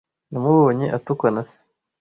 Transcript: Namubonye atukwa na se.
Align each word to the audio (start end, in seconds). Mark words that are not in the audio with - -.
Namubonye 0.31 0.85
atukwa 0.97 1.27
na 1.35 1.43
se. 1.49 1.57